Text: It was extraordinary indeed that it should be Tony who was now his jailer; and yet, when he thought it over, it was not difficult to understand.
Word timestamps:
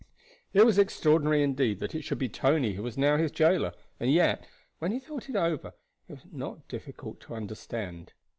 It 0.51 0.65
was 0.65 0.79
extraordinary 0.79 1.43
indeed 1.43 1.77
that 1.79 1.93
it 1.93 2.01
should 2.01 2.17
be 2.17 2.27
Tony 2.27 2.73
who 2.73 2.81
was 2.81 2.97
now 2.97 3.17
his 3.17 3.29
jailer; 3.29 3.71
and 3.99 4.11
yet, 4.11 4.47
when 4.79 4.91
he 4.91 4.97
thought 4.97 5.29
it 5.29 5.35
over, 5.35 5.73
it 6.09 6.13
was 6.13 6.25
not 6.31 6.67
difficult 6.67 7.19
to 7.19 7.35
understand. 7.35 8.13